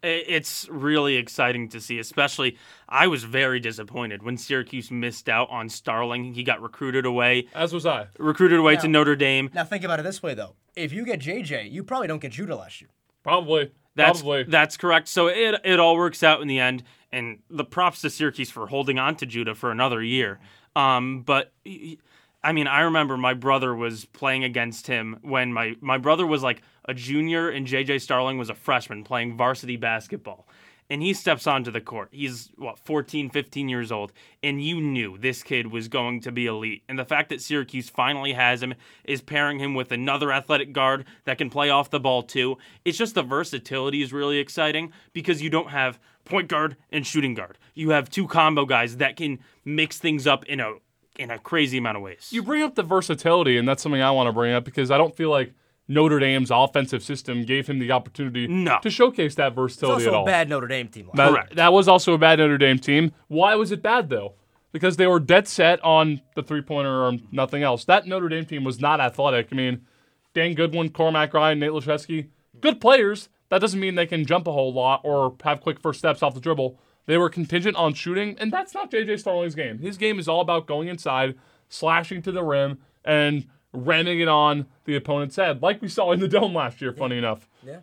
[0.03, 2.57] I- It's really exciting to see, especially
[2.89, 6.35] I was very disappointed when Syracuse missed out on Starling.
[6.35, 8.07] He got recruited away, As was I.
[8.19, 9.51] recruited away to Notre Dame.
[9.55, 10.55] Now think about it this way though.
[10.77, 12.91] If you get JJ, you probably don't get Judah last year.
[13.23, 13.71] Probably.
[13.97, 14.45] That's Probably.
[14.45, 15.09] that's correct.
[15.09, 18.69] So it it all works out in the end, and the props to Syracuse for
[18.69, 20.39] holding on to Judah for another year.
[20.77, 21.99] Um, but he-
[22.43, 26.43] I mean, I remember my brother was playing against him when my my brother was
[26.43, 30.49] like a junior and JJ Starling was a freshman playing varsity basketball.
[30.93, 32.09] And he steps onto the court.
[32.11, 36.47] He's what 14, 15 years old, and you knew this kid was going to be
[36.47, 36.83] elite.
[36.89, 38.75] And the fact that Syracuse finally has him
[39.05, 42.59] is pairing him with another athletic guard that can play off the ball too.
[42.85, 47.35] It's just the versatility is really exciting because you don't have point guard and shooting
[47.35, 47.57] guard.
[47.73, 50.75] You have two combo guys that can mix things up in a
[51.21, 52.31] in a crazy amount of ways.
[52.33, 54.99] You bring up the versatility, and that's something I want to bring up because I
[54.99, 55.53] don't feel like
[55.91, 58.79] Notre Dame's offensive system gave him the opportunity No.
[58.81, 60.25] to showcase that versatility also at a all.
[60.25, 61.11] bad Notre Dame team.
[61.15, 61.45] That, year.
[61.55, 63.13] that was also a bad Notre Dame team.
[63.27, 64.35] Why was it bad though?
[64.73, 67.85] Because they were dead set on the three pointer or nothing else.
[67.87, 69.49] That Notre Dame team was not athletic.
[69.51, 69.85] I mean,
[70.33, 72.29] Dane Goodwin, Cormac Ryan, Nate Laszewski,
[72.61, 73.29] good players.
[73.49, 76.35] That doesn't mean they can jump a whole lot or have quick first steps off
[76.35, 76.79] the dribble.
[77.07, 79.81] They were contingent on shooting, and that's not JJ Starling's game.
[79.81, 81.35] His game is all about going inside,
[81.69, 86.21] slashing to the rim, and ramming it on the opponent's head, like we saw in
[86.21, 86.93] the dome last year.
[86.93, 87.81] Funny enough, Yeah.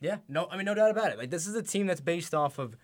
[0.00, 0.16] Yeah.
[0.28, 1.18] No, I mean, no doubt about it.
[1.18, 2.74] Like, this is a team that's based off of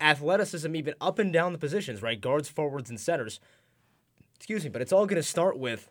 [0.00, 2.20] athleticism, even up and down the positions, right?
[2.20, 3.38] Guards, forwards, and centers.
[4.36, 5.90] Excuse me, but it's all going to start with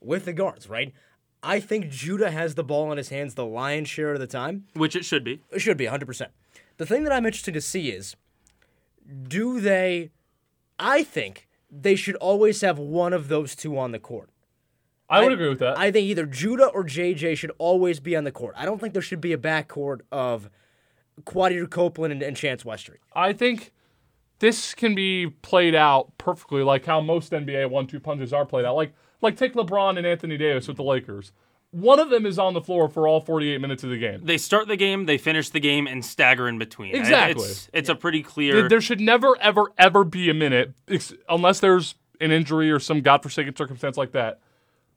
[0.00, 0.94] with the guards, right?
[1.42, 4.64] I think Judah has the ball in his hands the lion's share of the time.
[4.74, 5.42] which it should be.
[5.50, 6.28] It should be 100%.
[6.78, 8.16] The thing that I'm interested to see is
[9.28, 10.10] do they.
[10.78, 14.30] I think they should always have one of those two on the court.
[15.10, 15.76] I would agree with that.
[15.78, 18.54] I think either Judah or JJ should always be on the court.
[18.56, 20.48] I don't think there should be a backcourt of
[21.24, 22.96] Quadir Copeland and, and Chance Westry.
[23.12, 23.72] I think
[24.38, 28.76] this can be played out perfectly like how most NBA one-two punches are played out.
[28.76, 31.32] Like like take LeBron and Anthony Davis with the Lakers.
[31.72, 34.20] One of them is on the floor for all 48 minutes of the game.
[34.24, 36.96] They start the game, they finish the game, and stagger in between.
[36.96, 37.44] Exactly.
[37.44, 38.68] It's, it's a pretty There- clear.
[38.68, 43.02] There should never, ever, ever be a minute, ex- unless there's an injury or some
[43.02, 44.40] godforsaken circumstance like that.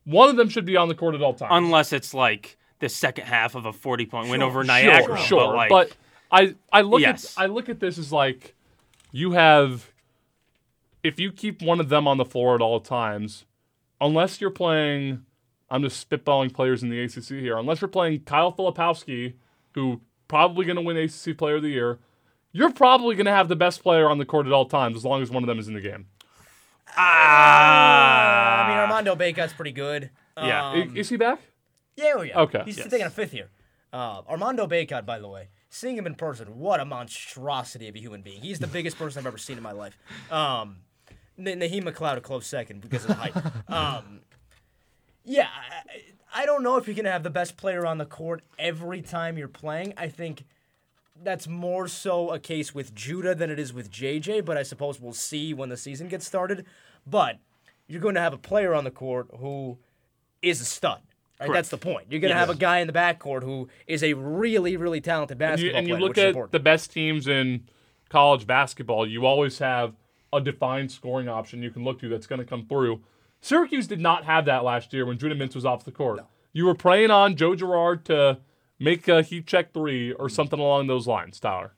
[0.05, 1.51] One of them should be on the court at all times.
[1.53, 5.17] unless it's like the second half of a 40 point win over sure, Niagara.
[5.17, 5.47] sure.
[5.47, 5.91] But, like, but
[6.31, 7.37] I, I look Yes.
[7.37, 8.55] at I look at this as like
[9.11, 9.91] you have
[11.03, 13.45] if you keep one of them on the floor at all times,
[14.01, 15.25] unless you're playing
[15.69, 17.57] I'm just spitballing players in the ACC here.
[17.57, 19.33] Unless you're playing Kyle Filipowski,
[19.73, 21.97] who probably going to win ACC Player of the Year,
[22.51, 25.03] you're probably going to have the best player on the court at all times as
[25.05, 26.05] long as one of them is in the game.
[26.95, 30.09] I mean, Armando Bacot's pretty good.
[30.37, 30.71] Yeah.
[30.71, 31.39] Um, is he back?
[31.95, 32.39] yeah, oh, yeah.
[32.41, 32.61] Okay.
[32.65, 32.87] He's Yes.
[32.89, 33.49] taking a fifth here.
[33.91, 37.99] Uh, Armando Bacot, by the way, seeing him in person, what a monstrosity of a
[37.99, 38.41] human being.
[38.41, 39.95] He's the biggest person I've ever seen in my life.
[40.31, 40.77] Um,
[41.37, 43.33] Na- Naheem McLeod a close second because of the height.
[43.69, 44.21] Um,
[45.25, 45.47] yeah,
[46.33, 48.41] I, I don't know if you're going to have the best player on the court
[48.59, 49.93] every time you're playing.
[49.95, 50.43] I think
[51.23, 54.99] that's more so a case with Judah than it is with JJ, but I suppose
[54.99, 56.65] we'll see when the season gets started.
[57.05, 57.39] But
[57.87, 59.77] you're going to have a player on the court who
[60.41, 61.01] is a stud.
[61.39, 61.51] Right?
[61.51, 62.07] That's the point.
[62.09, 65.41] You're going to have a guy in the backcourt who is a really, really talented
[65.41, 67.67] And you, basketball and you player, look at the best teams in
[68.09, 69.95] college basketball, you always have
[70.31, 73.01] a defined scoring option you can look to that's going to come through.
[73.41, 76.21] Syracuse did not have that last year when Judah Mintz was off the court.
[76.53, 78.39] You were preying on Joe Girard to
[78.79, 81.73] make a heat check three or something along those lines, Tyler.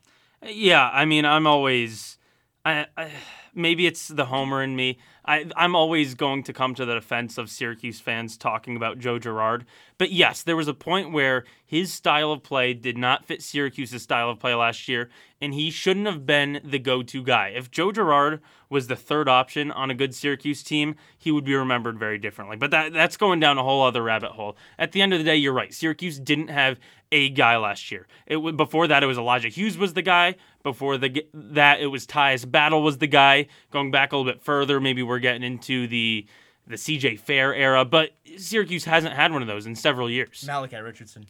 [0.46, 2.18] Yeah, I mean, I'm always.
[2.64, 3.12] I, I,
[3.54, 5.00] maybe it's the homer in me.
[5.28, 9.18] I, I'm always going to come to the defense of Syracuse fans talking about Joe
[9.18, 9.66] Girard.
[9.98, 14.04] But yes, there was a point where his style of play did not fit Syracuse's
[14.04, 15.10] style of play last year,
[15.42, 17.50] and he shouldn't have been the go to guy.
[17.50, 21.56] If Joe Girard was the third option on a good Syracuse team, he would be
[21.56, 22.58] remembered very differently.
[22.58, 24.58] But that, that's going down a whole other rabbit hole.
[24.78, 25.74] At the end of the day, you're right.
[25.74, 26.80] Syracuse didn't have
[27.12, 28.08] a guy last year.
[28.28, 30.36] It before that it was Elijah Hughes was the guy.
[30.66, 33.46] Before the that it was Tyus Battle was the guy.
[33.70, 36.26] Going back a little bit further, maybe we're getting into the
[36.66, 40.44] the CJ Fair era, but Syracuse hasn't had one of those in several years.
[40.48, 41.28] Malachi Richardson.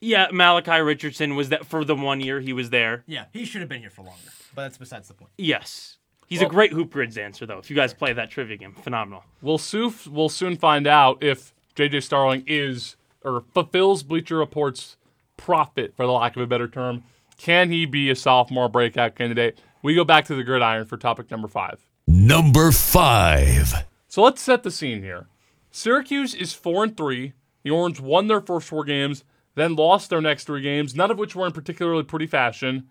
[0.00, 3.04] Yeah, Malachi Richardson was that for the one year he was there.
[3.06, 5.30] Yeah, he should have been here for longer, but that's besides the point.
[5.36, 5.98] Yes.
[6.26, 7.58] He's a great hoop grids dancer though.
[7.58, 9.24] If you guys play that trivia game, phenomenal.
[9.42, 14.96] We'll, soof, we'll soon find out if JJ Starling is or fulfills Bleacher Report's
[15.36, 17.02] profit, for the lack of a better term.
[17.40, 19.58] Can he be a sophomore breakout candidate?
[19.82, 21.86] We go back to the gridiron for topic number five.
[22.06, 23.86] Number five.
[24.08, 25.26] So let's set the scene here.
[25.70, 27.32] Syracuse is four and three.
[27.62, 29.24] The Orange won their first four games,
[29.54, 32.90] then lost their next three games, none of which were in particularly pretty fashion.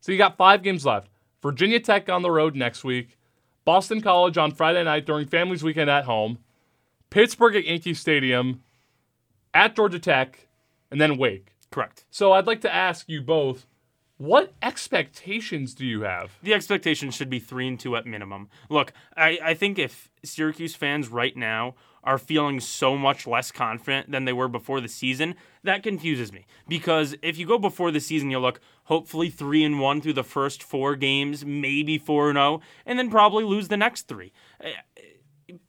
[0.00, 1.08] So you got five games left.
[1.40, 3.16] Virginia Tech on the road next week,
[3.64, 6.38] Boston College on Friday night during Families Weekend at home,
[7.10, 8.64] Pittsburgh at Yankee Stadium,
[9.54, 10.48] at Georgia Tech,
[10.90, 11.52] and then Wake.
[11.70, 12.04] Correct.
[12.10, 13.64] So I'd like to ask you both,
[14.18, 16.38] what expectations do you have?
[16.42, 18.48] The expectation should be three and two at minimum.
[18.70, 24.10] Look, I, I think if Syracuse fans right now are feeling so much less confident
[24.10, 26.46] than they were before the season, that confuses me.
[26.68, 30.24] Because if you go before the season, you look hopefully three and one through the
[30.24, 34.70] first four games, maybe four and zero, and then probably lose the next three eh,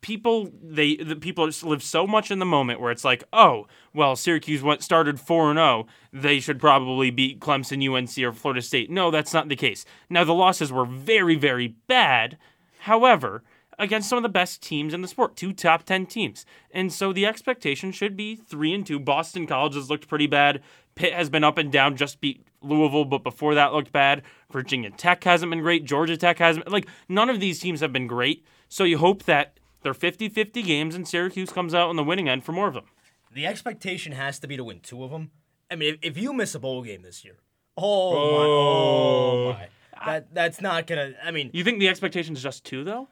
[0.02, 3.68] people they the people just live so much in the moment where it's like, oh,
[3.94, 8.62] well, Syracuse went started four and zero, they should probably beat Clemson, UNC, or Florida
[8.62, 8.90] State.
[8.90, 9.86] No, that's not the case.
[10.10, 12.38] Now the losses were very very bad.
[12.82, 13.44] However,
[13.80, 16.46] against some of the best teams in the sport, two top 10 teams.
[16.72, 19.00] And so the expectation should be 3 and 2.
[19.00, 20.62] Boston College has looked pretty bad.
[20.96, 24.24] Pitt has been up and down, just beat Louisville, but before that looked bad.
[24.52, 25.86] Virginia Tech hasn't been great.
[25.86, 26.70] Georgia Tech hasn't.
[26.72, 28.46] Like, none of these teams have been great.
[28.68, 32.28] So you hope that they're 50 50 games and Syracuse comes out on the winning
[32.28, 32.84] end for more of them.
[33.32, 35.32] The expectation has to be to win two of them.
[35.72, 37.38] I mean, if, if you miss a bowl game this year,
[37.78, 39.54] oh, my, oh, oh.
[39.54, 39.68] my,
[40.06, 41.14] that that's not gonna.
[41.24, 43.08] I mean, You think the expectation is just two, though?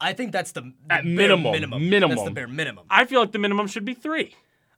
[0.00, 1.90] I think that's the, the At minimum, minimum.
[1.90, 2.16] minimum.
[2.16, 2.86] That's the bare minimum.
[2.88, 4.36] I feel like the minimum should be three.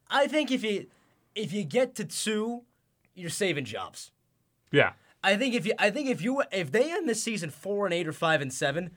[0.09, 0.87] I think if you
[1.35, 2.63] if you get to two,
[3.15, 4.13] you're saving jobs.
[4.73, 4.93] Yeah.
[5.23, 7.93] I think if you I think if you if they end this season four and
[7.93, 8.93] eight or five and seven,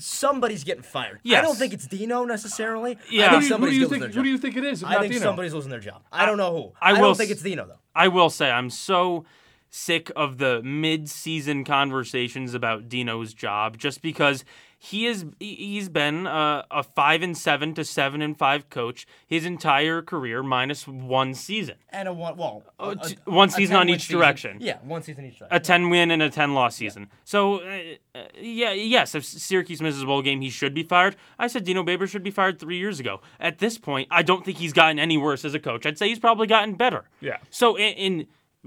[0.00, 1.20] somebody's getting fired.
[1.26, 2.96] I don't think it's Dino necessarily.
[2.96, 3.26] Uh, yeah.
[3.26, 4.14] I Who think do Who do somebody's you think?
[4.14, 4.84] Who do you think it is?
[4.84, 5.24] I think Dino?
[5.24, 6.02] somebody's losing their job.
[6.12, 6.72] I don't know who.
[6.80, 7.78] I I, will don't think it's Dino though.
[7.94, 9.24] I will say I'm so
[9.70, 14.44] sick of the mid-season conversations about Dino's job just because
[14.82, 19.06] he is he- he's been a, a 5 and 7 to 7 and 5 coach
[19.26, 21.74] his entire career minus one season.
[21.90, 24.16] And a one well, a, Oh, t- a- one season on each season.
[24.18, 24.56] direction.
[24.60, 25.54] Yeah, one season each direction.
[25.54, 27.10] A 10 win and a 10 loss season.
[27.24, 27.78] So, uh,
[28.14, 31.14] uh, yeah, yes, if Syracuse misses a bowl game, he should be fired.
[31.38, 33.20] I said Dino Babers should be fired three years ago.
[33.38, 35.84] At this point, I don't think he's gotten any worse as a coach.
[35.84, 37.04] I'd say he's probably gotten better.
[37.20, 37.36] Yeah.
[37.50, 38.26] So, in, in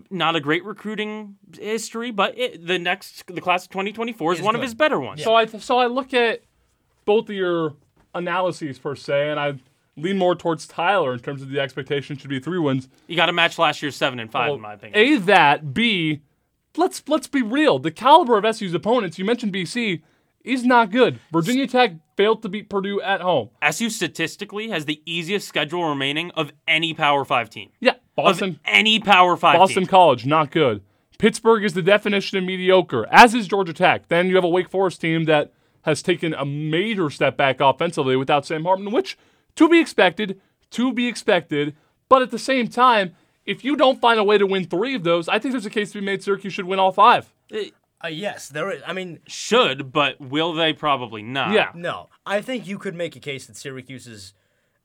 [0.10, 4.46] not a great recruiting history, but it, the next, the class of 2024 is, Is
[4.46, 5.24] one of his better ones.
[5.24, 6.42] So I so I look at
[7.06, 7.76] both of your
[8.16, 9.56] analyses per se, and I
[9.96, 12.88] lean more towards Tyler in terms of the expectation should be three wins.
[13.08, 15.00] You got to match last year's 7 and 5, Well, in my opinion.
[15.00, 16.22] A that B,
[16.76, 17.80] let's let's be real.
[17.80, 20.02] The caliber of SU's opponents, you mentioned BC,
[20.44, 21.20] is not good.
[21.32, 23.50] Virginia Tech failed to beat Purdue at home.
[23.62, 27.70] SU statistically has the easiest schedule remaining of any Power 5 team.
[27.80, 29.88] Yeah, Boston any Power 5 Boston team.
[29.88, 30.82] College, not good.
[31.18, 34.08] Pittsburgh is the definition of mediocre, as is Georgia Tech.
[34.08, 38.16] Then you have a Wake Forest team that has taken a major step back offensively
[38.16, 39.18] without Sam Hartman, which
[39.56, 40.40] to be expected,
[40.72, 41.76] to be expected.
[42.10, 45.04] But at the same time, if you don't find a way to win three of
[45.04, 47.34] those, I think there's a case to be made Syracuse should win all five.
[48.04, 48.82] Uh, yes, there is.
[48.86, 50.74] I mean, Should, but will they?
[50.74, 51.54] Probably not.
[51.54, 51.72] Yeah.
[51.74, 54.34] no, I think you could make a case that Syracuse is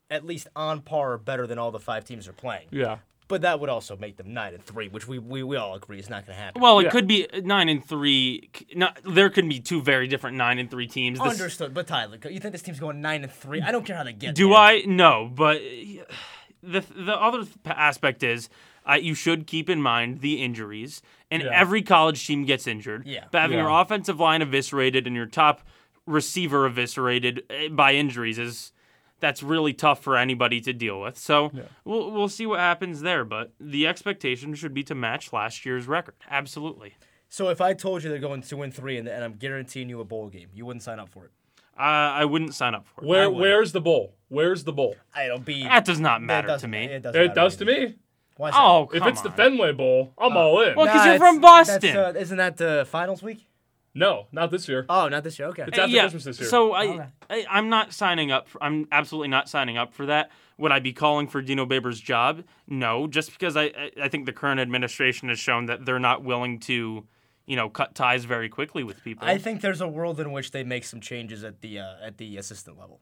[0.08, 2.68] at least on par or better than all the five teams are playing.
[2.70, 2.98] Yeah.
[3.28, 5.98] But that would also make them nine and three, which we we, we all agree
[5.98, 6.62] is not going to happen.
[6.62, 6.90] Well, it Yeah.
[6.90, 8.48] could be nine and three.
[8.74, 11.18] Not, there could be two very different nine and three teams.
[11.18, 13.60] This- Understood, but Tyler, you think this team's going nine and three?
[13.60, 14.28] I don't care how they get.
[14.28, 14.32] There.
[14.32, 14.56] Do there.
[14.58, 14.82] I?
[14.86, 15.60] No, but
[16.62, 18.48] the the other aspect is.
[18.90, 21.50] Uh, you should keep in mind the injuries, and Yeah.
[21.52, 23.06] every college team gets injured.
[23.06, 23.24] Yeah.
[23.30, 25.60] But having your offensive line eviscerated and your top
[26.06, 28.72] receiver eviscerated eh, by injuries is
[29.20, 31.18] that's really tough for anybody to deal with.
[31.18, 31.50] So
[31.84, 33.24] we'll we'll see what happens there.
[33.24, 36.14] But the expectation should be to match last year's record.
[36.30, 36.94] Absolutely.
[37.28, 40.00] So if I told you they're going two and three, and, and I'm guaranteeing you
[40.00, 41.30] a bowl game, you wouldn't sign up for it.
[41.78, 43.06] Uh, I wouldn't sign up for it.
[43.06, 44.14] Where where's the bowl?
[44.28, 44.96] Where's the bowl?
[45.22, 45.62] It'll be.
[45.62, 46.84] That does not matter to me.
[46.86, 47.94] It, doesn't It matter does to me.
[48.36, 48.60] Why is that?
[48.60, 49.30] Oh, If come it's the.
[49.30, 50.74] Fenway Bowl, I'm all in.
[50.76, 51.96] Well, 'cause you're from Boston.
[51.96, 53.46] Uh, isn't that the finals week?
[53.94, 54.86] No, not this year.
[54.88, 55.48] Oh, not this year.
[55.48, 55.64] Okay.
[55.66, 56.02] It's after yeah.
[56.02, 56.48] Christmas this year.
[56.48, 57.06] So I, Okay.
[57.30, 58.48] I, I'm not signing up.
[58.48, 60.30] For, I'm absolutely not signing up for that.
[60.58, 62.44] Would I be calling for Dino Baber's job?
[62.66, 66.24] No, just because I, I, I think the current administration has shown that they're not
[66.24, 67.06] willing to,
[67.46, 69.26] you know, cut ties very quickly with people.
[69.26, 72.18] I think there's a world in which they make some changes at the uh, at
[72.18, 73.00] the assistant level.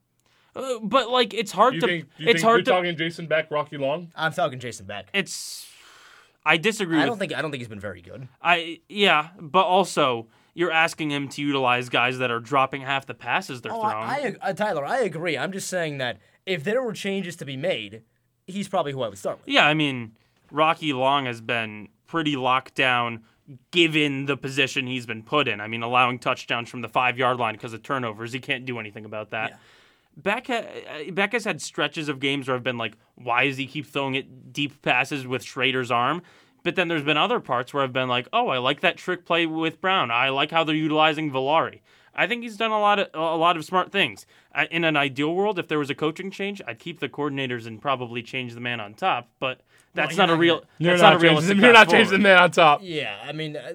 [0.55, 1.87] Uh, but like, it's hard you to.
[1.87, 2.71] think, you it's think hard you're to.
[2.71, 4.13] talking Jason Beck, Rocky Long?
[4.15, 5.09] I'm talking Jason Beck.
[5.13, 5.67] it's.
[6.45, 8.29] I disagree I don't think I don't think he's been very good.
[8.41, 13.13] I yeah, but also you're asking him to utilize guys that are dropping half the
[13.13, 13.95] passes they're Oh, throwing.
[14.09, 15.37] I, I, uh, Tyler, I agree.
[15.37, 16.17] I'm just saying that
[16.47, 18.01] if there were changes to be made,
[18.47, 19.49] he's probably who I would start with.
[19.53, 20.17] Yeah, I mean,
[20.51, 23.23] Rocky Long has been pretty locked down
[23.71, 25.61] given the position he's been put in.
[25.61, 28.33] I mean, allowing touchdowns from the five yard line because of turnovers.
[28.33, 29.51] He can't do anything about that.
[29.51, 29.57] Yeah.
[30.17, 30.65] Beck, ha-
[31.07, 33.85] uh, Beck has had stretches of games where I've been like, why does he keep
[33.87, 36.23] throwing it deep passes with Shrader's arm?
[36.67, 39.25] But then there's been other parts where I've been like, oh, I like that trick
[39.25, 40.11] play with Brown.
[40.11, 41.79] I like how they're utilizing Valari.
[42.13, 44.27] I think he's done a lot of a lot of smart things.
[44.53, 47.69] I- In an ideal world, if there was a coaching change, I'd keep the coordinators
[47.69, 49.29] and probably change the man on top.
[49.39, 49.61] But
[49.95, 50.57] that's you're not a real.
[50.57, 52.81] gonna- You're that's not, not, a changing, you're not changing the man on top.
[52.83, 53.75] Yeah, I mean, uh,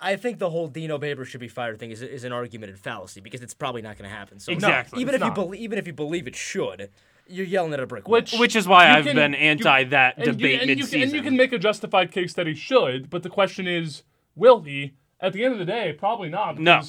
[0.00, 3.20] I think the whole Dino Babers should be fired thing is, is an argumented fallacy
[3.20, 4.38] because it's probably not going to happen.
[4.38, 5.00] So Exactly.
[5.02, 6.90] even it's if you believe, even if you believe it should,
[7.26, 8.40] you're yelling at a brick Which- wall.
[8.40, 10.80] Which is why I've can- been you- anti that And you- debate and you, can,
[10.80, 11.02] mid-season.
[11.02, 14.02] and you can make a justified case that he should, but the question is,
[14.34, 14.92] will he?
[15.20, 16.58] At the end of the day, probably not.
[16.58, 16.80] No.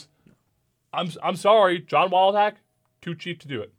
[0.94, 2.56] I'm I'm sorry, John Wildhack,
[3.02, 3.74] too cheap to do it.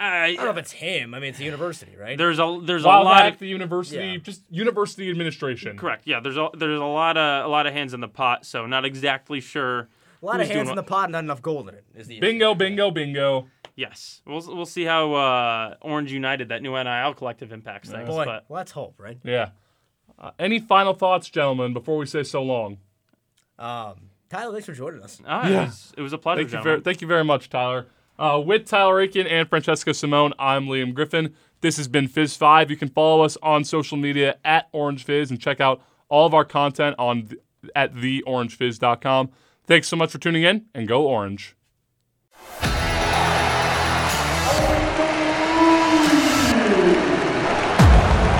[0.00, 1.14] I don't know if it's him.
[1.14, 2.16] I mean, it's a university, right?
[2.16, 4.16] there's a there's a lot of the university, Yeah.
[4.18, 5.76] just university administration.
[5.76, 6.02] correct.
[6.06, 8.44] Yeah, there's a there's a lot of a lot of hands in the pot.
[8.46, 9.88] So not exactly sure
[10.22, 11.84] A lot of hands in the pot, not enough gold in it.
[11.96, 12.20] Is the.
[12.20, 13.48] Bingo, bingo, bingo.
[13.78, 18.08] Yes, we'll we'll see how uh, Orange United, that new NIL collective, impacts things.
[18.08, 19.16] Boy, But let's hope, right?
[19.22, 19.50] Yeah.
[20.18, 22.78] Uh, any final thoughts, gentlemen, before we say so long?
[23.56, 25.20] Um, Tyler, thanks for joining us.
[25.24, 26.72] ah, it, was, it was a pleasure, Thank you, gentlemen.
[26.72, 27.86] very, thank you very much, Tyler.
[28.18, 31.32] Uh, with Tyler Aitken and Francesco Simone, I'm Liam Griffin.
[31.60, 32.72] This has been Fizz Five.
[32.72, 36.34] You can follow us on social media at Orange Fizz and check out all of
[36.34, 37.40] our content on th-
[37.76, 39.30] at theorangefizz.com.
[39.68, 41.54] Thanks so much for tuning in, and go Orange.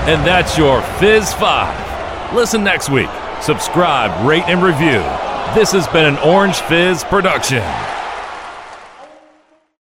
[0.09, 2.35] And that's your Fizz 5.
[2.35, 3.11] Listen next week.
[3.43, 5.03] Subscribe, rate, and review.
[5.55, 7.63] This has been an Orange Fizz production.